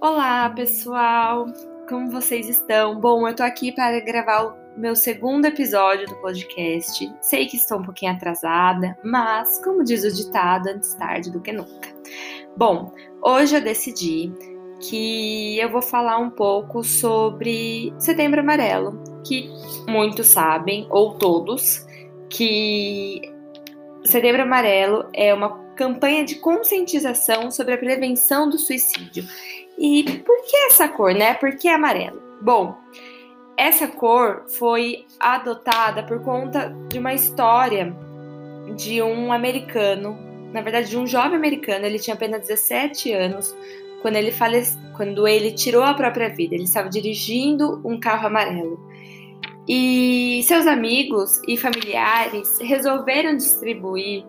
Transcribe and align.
Olá, 0.00 0.48
pessoal! 0.50 1.46
Como 1.88 2.08
vocês 2.08 2.48
estão? 2.48 3.00
Bom, 3.00 3.26
eu 3.26 3.34
tô 3.34 3.42
aqui 3.42 3.72
para 3.72 3.98
gravar 3.98 4.44
o 4.44 4.78
meu 4.78 4.94
segundo 4.94 5.46
episódio 5.46 6.06
do 6.06 6.14
podcast. 6.20 7.12
Sei 7.20 7.46
que 7.46 7.56
estou 7.56 7.80
um 7.80 7.82
pouquinho 7.82 8.12
atrasada, 8.12 8.96
mas, 9.02 9.60
como 9.64 9.82
diz 9.82 10.04
o 10.04 10.14
ditado, 10.14 10.68
antes 10.68 10.94
tarde 10.94 11.32
do 11.32 11.40
que 11.40 11.50
nunca. 11.50 11.88
Bom, 12.56 12.94
hoje 13.20 13.56
eu 13.56 13.60
decidi 13.60 14.32
que 14.88 15.58
eu 15.58 15.68
vou 15.68 15.82
falar 15.82 16.18
um 16.18 16.30
pouco 16.30 16.84
sobre 16.84 17.92
Setembro 17.98 18.40
Amarelo, 18.40 19.02
que 19.26 19.50
muitos 19.88 20.28
sabem, 20.28 20.86
ou 20.90 21.14
todos, 21.14 21.84
que 22.30 23.20
Setembro 24.04 24.42
Amarelo 24.42 25.08
é 25.12 25.34
uma 25.34 25.58
campanha 25.74 26.24
de 26.24 26.36
conscientização 26.36 27.50
sobre 27.50 27.74
a 27.74 27.78
prevenção 27.78 28.48
do 28.48 28.58
suicídio. 28.58 29.24
E 29.78 30.20
por 30.24 30.36
que 30.44 30.56
essa 30.66 30.88
cor, 30.88 31.14
né? 31.14 31.34
Por 31.34 31.56
que 31.56 31.68
amarelo? 31.68 32.20
Bom, 32.40 32.76
essa 33.56 33.86
cor 33.86 34.44
foi 34.58 35.04
adotada 35.20 36.02
por 36.02 36.22
conta 36.22 36.74
de 36.88 36.98
uma 36.98 37.14
história 37.14 37.94
de 38.76 39.02
um 39.02 39.32
americano, 39.32 40.18
na 40.52 40.60
verdade, 40.60 40.90
de 40.90 40.98
um 40.98 41.06
jovem 41.06 41.36
americano, 41.36 41.84
ele 41.84 41.98
tinha 41.98 42.14
apenas 42.14 42.46
17 42.46 43.12
anos 43.12 43.54
quando 44.02 44.16
ele 44.16 44.30
falece, 44.30 44.78
quando 44.96 45.26
ele 45.26 45.52
tirou 45.52 45.82
a 45.82 45.94
própria 45.94 46.28
vida. 46.28 46.54
Ele 46.54 46.64
estava 46.64 46.88
dirigindo 46.88 47.80
um 47.84 47.98
carro 47.98 48.26
amarelo. 48.26 48.78
E 49.68 50.42
seus 50.44 50.66
amigos 50.66 51.42
e 51.46 51.56
familiares 51.56 52.58
resolveram 52.60 53.36
distribuir 53.36 54.24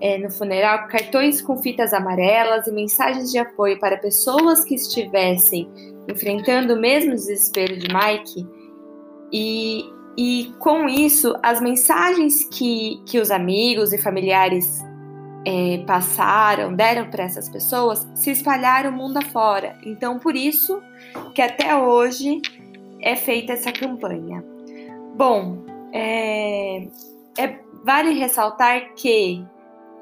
é, 0.00 0.18
no 0.18 0.30
funeral 0.30 0.86
cartões 0.88 1.40
com 1.40 1.56
fitas 1.56 1.92
amarelas 1.92 2.66
e 2.66 2.72
mensagens 2.72 3.30
de 3.30 3.38
apoio 3.38 3.78
para 3.78 3.96
pessoas 3.96 4.64
que 4.64 4.74
estivessem 4.74 5.68
enfrentando 6.08 6.74
o 6.74 6.80
mesmo 6.80 7.12
desespero 7.12 7.78
de 7.78 7.88
Mike. 7.92 8.46
E, 9.32 9.84
e 10.16 10.52
com 10.58 10.88
isso, 10.88 11.34
as 11.42 11.60
mensagens 11.60 12.44
que, 12.44 13.02
que 13.06 13.18
os 13.18 13.30
amigos 13.30 13.92
e 13.92 13.98
familiares 13.98 14.82
é, 15.46 15.82
passaram, 15.86 16.74
deram 16.74 17.10
para 17.10 17.24
essas 17.24 17.48
pessoas, 17.48 18.06
se 18.14 18.30
espalharam 18.30 18.92
mundo 18.92 19.18
afora. 19.18 19.76
Então, 19.84 20.18
por 20.18 20.34
isso 20.34 20.80
que 21.34 21.42
até 21.42 21.76
hoje 21.76 22.40
é 23.00 23.14
feita 23.14 23.52
essa 23.52 23.72
campanha. 23.72 24.44
Bom, 25.14 25.64
é, 25.92 26.88
é, 27.38 27.58
vale 27.84 28.12
ressaltar 28.14 28.94
que 28.94 29.44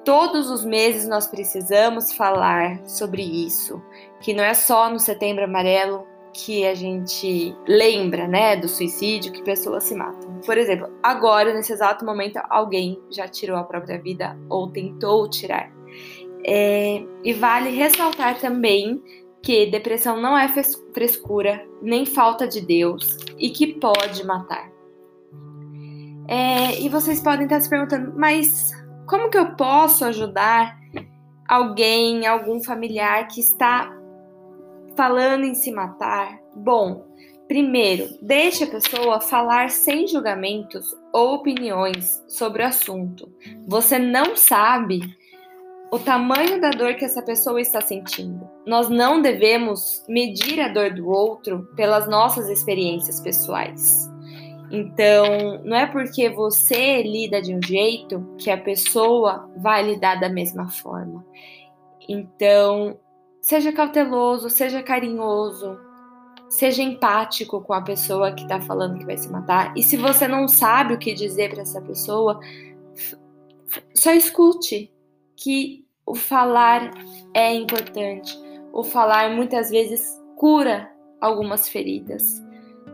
Todos 0.04 0.50
os 0.50 0.64
meses 0.64 1.06
nós 1.06 1.28
precisamos 1.28 2.12
falar 2.12 2.84
sobre 2.86 3.22
isso, 3.22 3.80
que 4.20 4.34
não 4.34 4.42
é 4.42 4.54
só 4.54 4.90
no 4.90 4.98
Setembro 4.98 5.44
Amarelo 5.44 6.06
que 6.32 6.66
a 6.66 6.74
gente 6.74 7.54
lembra, 7.68 8.26
né, 8.26 8.56
do 8.56 8.66
suicídio, 8.66 9.32
que 9.32 9.42
pessoas 9.42 9.84
se 9.84 9.94
matam. 9.94 10.40
Por 10.44 10.56
exemplo, 10.56 10.88
agora, 11.02 11.52
nesse 11.52 11.72
exato 11.72 12.04
momento, 12.04 12.40
alguém 12.48 12.98
já 13.10 13.28
tirou 13.28 13.56
a 13.56 13.64
própria 13.64 14.00
vida 14.00 14.36
ou 14.48 14.68
tentou 14.68 15.28
tirar. 15.28 15.70
É, 16.44 17.04
e 17.22 17.32
vale 17.34 17.70
ressaltar 17.70 18.40
também 18.40 19.02
que 19.42 19.66
depressão 19.66 20.20
não 20.20 20.36
é 20.36 20.48
frescura, 20.92 21.64
nem 21.80 22.06
falta 22.06 22.48
de 22.48 22.60
Deus 22.60 23.18
e 23.38 23.50
que 23.50 23.74
pode 23.74 24.24
matar. 24.24 24.70
É, 26.28 26.80
e 26.80 26.88
vocês 26.88 27.20
podem 27.20 27.44
estar 27.44 27.60
se 27.60 27.68
perguntando, 27.68 28.14
mas 28.16 28.70
como 29.12 29.28
que 29.28 29.36
eu 29.36 29.54
posso 29.56 30.06
ajudar 30.06 30.74
alguém, 31.46 32.26
algum 32.26 32.62
familiar 32.62 33.28
que 33.28 33.40
está 33.40 33.94
falando 34.96 35.44
em 35.44 35.54
se 35.54 35.70
matar? 35.70 36.40
Bom, 36.56 37.06
primeiro, 37.46 38.08
deixe 38.22 38.64
a 38.64 38.66
pessoa 38.66 39.20
falar 39.20 39.68
sem 39.68 40.08
julgamentos 40.08 40.96
ou 41.12 41.34
opiniões 41.34 42.24
sobre 42.26 42.62
o 42.62 42.66
assunto. 42.66 43.30
Você 43.68 43.98
não 43.98 44.34
sabe 44.34 45.02
o 45.92 45.98
tamanho 45.98 46.58
da 46.58 46.70
dor 46.70 46.94
que 46.94 47.04
essa 47.04 47.20
pessoa 47.20 47.60
está 47.60 47.82
sentindo. 47.82 48.48
Nós 48.66 48.88
não 48.88 49.20
devemos 49.20 50.02
medir 50.08 50.58
a 50.58 50.68
dor 50.68 50.94
do 50.94 51.06
outro 51.06 51.68
pelas 51.76 52.08
nossas 52.08 52.48
experiências 52.48 53.20
pessoais. 53.20 54.10
Então, 54.74 55.62
não 55.64 55.76
é 55.76 55.86
porque 55.86 56.30
você 56.30 57.02
lida 57.02 57.42
de 57.42 57.54
um 57.54 57.60
jeito 57.62 58.34
que 58.38 58.50
a 58.50 58.56
pessoa 58.56 59.46
vai 59.54 59.82
lidar 59.82 60.18
da 60.18 60.30
mesma 60.30 60.66
forma. 60.70 61.22
Então, 62.08 62.98
seja 63.38 63.70
cauteloso, 63.70 64.48
seja 64.48 64.82
carinhoso, 64.82 65.78
seja 66.48 66.82
empático 66.82 67.60
com 67.60 67.74
a 67.74 67.82
pessoa 67.82 68.32
que 68.32 68.44
está 68.44 68.62
falando 68.62 68.98
que 68.98 69.04
vai 69.04 69.18
se 69.18 69.30
matar. 69.30 69.74
E 69.76 69.82
se 69.82 69.98
você 69.98 70.26
não 70.26 70.48
sabe 70.48 70.94
o 70.94 70.98
que 70.98 71.12
dizer 71.12 71.50
para 71.50 71.60
essa 71.60 71.82
pessoa, 71.82 72.40
só 73.94 74.14
escute 74.14 74.90
que 75.36 75.84
o 76.06 76.14
falar 76.14 76.92
é 77.34 77.54
importante. 77.54 78.34
O 78.72 78.82
falar 78.82 79.36
muitas 79.36 79.68
vezes 79.68 80.18
cura 80.34 80.90
algumas 81.20 81.68
feridas 81.68 82.42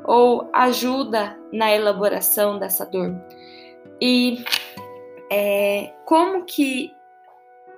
ou 0.09 0.49
ajuda 0.55 1.39
na 1.53 1.71
elaboração 1.71 2.59
dessa 2.59 2.87
dor. 2.87 3.15
E 4.01 4.43
é, 5.31 5.93
como 6.07 6.47
que 6.47 6.95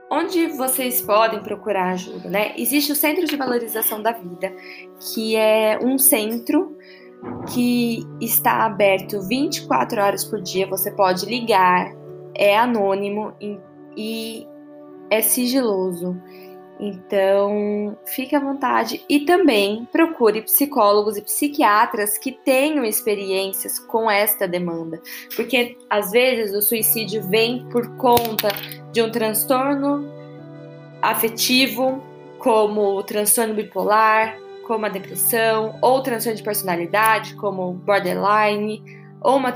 onde 0.08 0.46
vocês 0.46 1.00
podem 1.00 1.42
procurar 1.42 1.90
ajuda, 1.90 2.28
né? 2.28 2.52
Existe 2.56 2.92
o 2.92 2.96
Centro 2.96 3.26
de 3.26 3.36
Valorização 3.36 4.00
da 4.00 4.12
Vida, 4.12 4.52
que 5.12 5.34
é 5.34 5.78
um 5.82 5.98
centro 5.98 6.76
que 7.52 8.04
está 8.20 8.64
aberto 8.64 9.20
24 9.22 10.00
horas 10.00 10.24
por 10.24 10.40
dia. 10.40 10.68
Você 10.68 10.92
pode 10.92 11.26
ligar, 11.26 11.92
é 12.34 12.56
anônimo 12.56 13.32
e 13.96 14.46
é 15.10 15.20
sigiloso. 15.20 16.16
Então, 16.82 17.98
fique 18.06 18.34
à 18.34 18.40
vontade. 18.40 19.04
E 19.06 19.20
também 19.20 19.86
procure 19.92 20.40
psicólogos 20.40 21.18
e 21.18 21.22
psiquiatras 21.22 22.16
que 22.16 22.32
tenham 22.32 22.86
experiências 22.86 23.78
com 23.78 24.10
esta 24.10 24.48
demanda, 24.48 24.98
porque 25.36 25.76
às 25.90 26.10
vezes 26.10 26.54
o 26.54 26.62
suicídio 26.62 27.22
vem 27.28 27.68
por 27.68 27.86
conta 27.96 28.48
de 28.92 29.02
um 29.02 29.10
transtorno 29.10 30.10
afetivo, 31.02 32.02
como 32.38 32.96
o 32.96 33.02
transtorno 33.02 33.52
bipolar, 33.52 34.38
como 34.66 34.86
a 34.86 34.88
depressão, 34.88 35.78
ou 35.82 36.02
transtorno 36.02 36.38
de 36.38 36.42
personalidade, 36.42 37.34
como 37.34 37.74
borderline, 37.74 38.82
ou, 39.20 39.36
uma, 39.36 39.52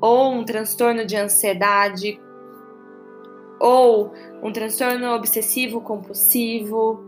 ou 0.00 0.32
um 0.32 0.44
transtorno 0.44 1.04
de 1.04 1.16
ansiedade, 1.16 2.20
ou 3.60 4.12
um 4.42 4.52
transtorno 4.52 5.14
obsessivo 5.14 5.80
compulsivo. 5.80 7.02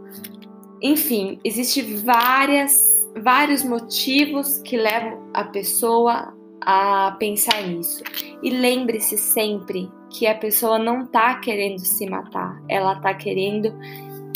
Enfim, 0.82 1.38
existem 1.44 1.96
várias, 1.96 3.08
vários 3.22 3.62
motivos 3.62 4.58
que 4.58 4.76
levam 4.76 5.28
a 5.34 5.44
pessoa 5.44 6.34
a 6.60 7.16
pensar 7.18 7.62
nisso. 7.62 8.02
E 8.42 8.50
lembre-se 8.50 9.16
sempre 9.16 9.90
que 10.10 10.26
a 10.26 10.34
pessoa 10.34 10.78
não 10.78 11.04
está 11.04 11.36
querendo 11.36 11.78
se 11.78 12.08
matar, 12.08 12.60
ela 12.68 12.94
está 12.94 13.14
querendo 13.14 13.72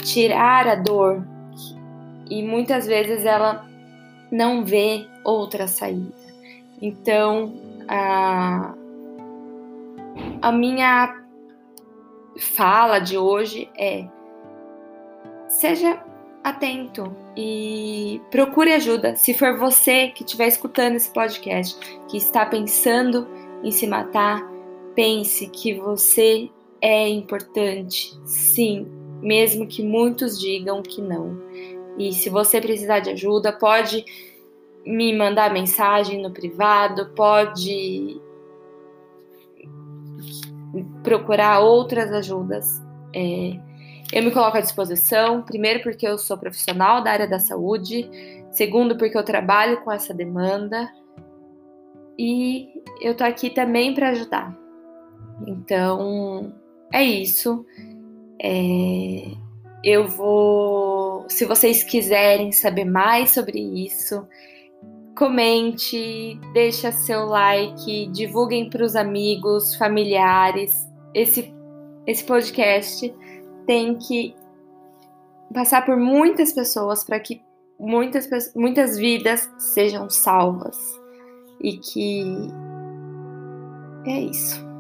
tirar 0.03 0.69
a 0.69 0.75
dor. 0.75 1.27
E 2.31 2.43
muitas 2.43 2.87
vezes 2.87 3.25
ela 3.25 3.67
não 4.31 4.65
vê 4.65 5.07
outra 5.25 5.67
saída. 5.67 6.15
Então, 6.81 7.53
a, 7.89 8.75
a 10.41 10.53
minha 10.53 11.24
fala 12.39 12.99
de 12.99 13.17
hoje 13.17 13.69
é: 13.77 14.07
seja 15.49 16.03
atento 16.43 17.15
e 17.37 18.21
procure 18.31 18.73
ajuda. 18.73 19.17
Se 19.17 19.33
for 19.33 19.57
você 19.57 20.09
que 20.09 20.25
estiver 20.25 20.49
escutando 20.49 20.97
esse 20.97 21.11
podcast, 21.11 21.79
que 22.09 22.17
está 22.17 22.45
pensando 22.45 23.27
em 23.63 23.71
se 23.71 23.87
matar, 23.87 24.47
pense 24.95 25.47
que 25.49 25.75
você 25.75 26.51
é 26.81 27.09
importante, 27.09 28.15
sim, 28.27 28.87
mesmo 29.23 29.67
que 29.67 29.83
muitos 29.83 30.39
digam 30.39 30.83
que 30.83 31.01
não. 31.01 31.41
E 31.99 32.13
se 32.13 32.29
você 32.29 32.61
precisar 32.61 33.01
de 33.01 33.11
ajuda, 33.11 33.53
pode 33.53 34.05
me 34.85 35.17
mandar 35.17 35.51
mensagem 35.51 36.21
no 36.21 36.31
privado, 36.31 37.11
pode 37.17 38.21
procurar 41.03 41.61
outras 41.61 42.11
ajudas. 42.13 42.83
É, 43.15 43.59
eu 44.13 44.23
me 44.23 44.31
coloco 44.31 44.57
à 44.57 44.61
disposição, 44.61 45.43
primeiro 45.43 45.83
porque 45.83 46.07
eu 46.07 46.19
sou 46.19 46.37
profissional 46.37 47.03
da 47.03 47.11
área 47.11 47.29
da 47.29 47.39
saúde, 47.39 48.09
segundo 48.51 48.97
porque 48.97 49.17
eu 49.17 49.25
trabalho 49.25 49.81
com 49.83 49.93
essa 49.93 50.13
demanda 50.13 50.91
e 52.19 52.69
eu 53.01 53.17
tô 53.17 53.25
aqui 53.25 53.51
também 53.51 53.95
para 53.95 54.11
ajudar. 54.11 54.57
Então 55.47 56.53
é 56.93 57.03
isso. 57.03 57.65
É, 58.43 59.33
eu 59.83 60.07
vou 60.09 61.25
se 61.29 61.45
vocês 61.45 61.83
quiserem 61.83 62.53
saber 62.53 62.85
mais 62.85 63.31
sobre 63.31 63.59
isso, 63.59 64.27
comente, 65.15 66.39
deixa 66.53 66.91
seu 66.91 67.27
like, 67.27 68.07
divulguem 68.09 68.69
para 68.69 68.85
os 68.85 68.97
amigos, 68.97 69.75
familiares. 69.77 70.89
Esse, 71.15 71.55
esse 72.07 72.25
podcast 72.25 73.15
tem 73.67 73.97
que 73.97 74.35
passar 75.53 75.85
por 75.87 75.97
muitas 75.97 76.53
pessoas 76.53 77.05
para 77.05 77.21
que 77.21 77.43
muitas, 77.79 78.29
muitas 78.55 78.99
vidas 78.99 79.49
sejam 79.59 80.11
salvas. 80.11 80.77
E 81.61 81.77
que 81.79 82.25
é 84.07 84.21
isso. 84.21 84.74